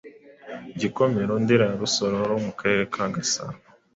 Gikomero, 0.79 1.33
Ndera 1.43 1.65
na 1.67 1.77
Rusororo 1.81 2.27
yo 2.35 2.39
mu 2.45 2.53
Karere 2.59 2.83
ka 2.93 3.03
Gasabo, 3.15 3.55